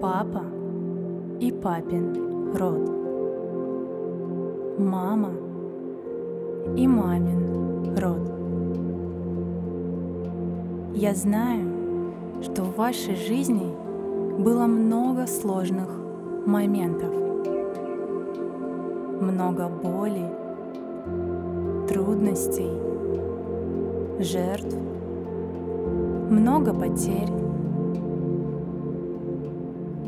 [0.00, 0.42] папа
[1.40, 2.88] и папин род,
[4.78, 5.30] мама
[6.76, 8.30] и мамин род.
[10.94, 11.66] Я знаю,
[12.42, 13.74] что в вашей жизни
[14.38, 15.88] было много сложных
[16.46, 17.12] моментов,
[19.20, 20.30] много боли,
[21.88, 22.70] трудностей,
[24.20, 24.76] жертв,
[26.30, 27.47] много потерь.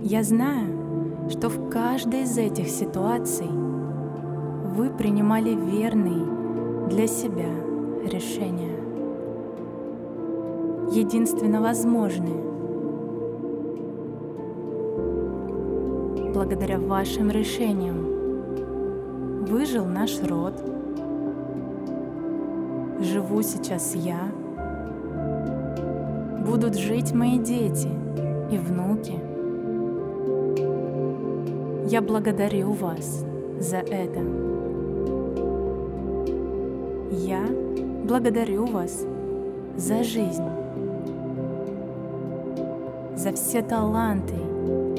[0.02, 7.50] Я знаю, что в каждой из этих ситуаций вы принимали верные для себя
[8.02, 8.80] решения,
[10.90, 12.42] единственно возможные.
[16.32, 20.64] Благодаря вашим решениям выжил наш род,
[23.00, 24.32] живу сейчас я,
[26.46, 27.90] будут жить мои дети
[28.50, 29.29] и внуки.
[31.90, 33.24] Я благодарю вас
[33.58, 34.20] за это.
[37.10, 37.44] Я
[38.04, 39.04] благодарю вас
[39.76, 40.44] за жизнь,
[43.16, 44.36] за все таланты,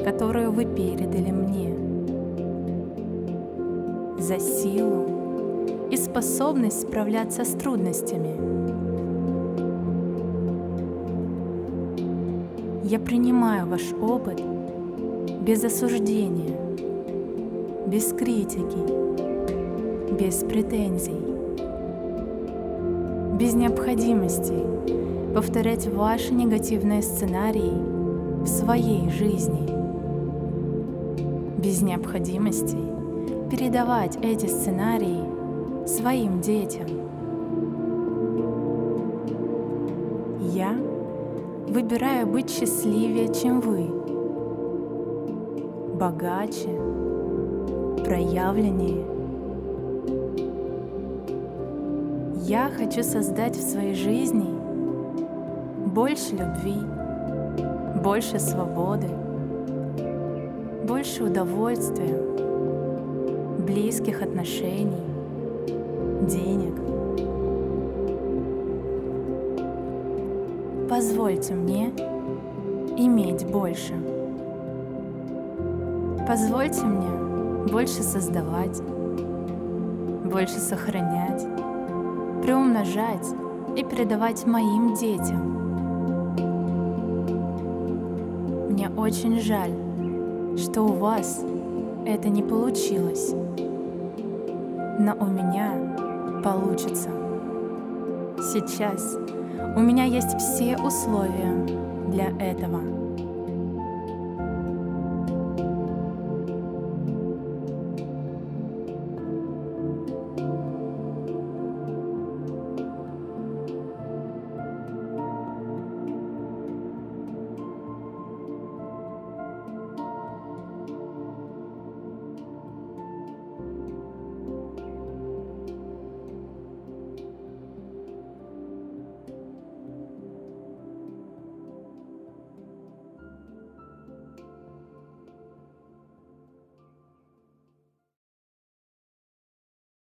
[0.03, 1.73] которые вы передали мне,
[4.19, 8.35] за силу и способность справляться с трудностями.
[12.83, 14.41] Я принимаю ваш опыт
[15.41, 16.70] без осуждения,
[17.91, 18.77] без критики,
[20.17, 21.21] без претензий,
[23.37, 24.53] без необходимости
[25.35, 27.73] повторять ваши негативные сценарии
[28.43, 29.67] в своей жизни,
[31.61, 32.77] без необходимости
[33.49, 36.87] передавать эти сценарии своим детям.
[40.53, 40.77] Я
[41.67, 43.85] выбираю быть счастливее, чем вы,
[45.97, 46.79] богаче,
[48.03, 49.05] проявленнее.
[52.47, 54.47] Я хочу создать в своей жизни
[55.93, 56.75] больше любви,
[58.03, 59.07] больше свободы,
[60.87, 62.17] больше удовольствия,
[63.59, 65.05] близких отношений,
[66.27, 66.73] денег.
[70.89, 71.93] Позвольте мне
[72.97, 73.93] иметь больше.
[76.27, 77.30] Позвольте мне
[77.69, 78.81] больше создавать,
[80.25, 81.45] больше сохранять,
[82.41, 83.27] приумножать
[83.75, 85.61] и передавать моим детям.
[88.69, 89.73] Мне очень жаль,
[90.57, 91.43] что у вас
[92.05, 93.33] это не получилось,
[94.99, 95.73] но у меня
[96.43, 97.09] получится.
[98.37, 99.17] Сейчас
[99.75, 101.65] у меня есть все условия
[102.07, 102.81] для этого.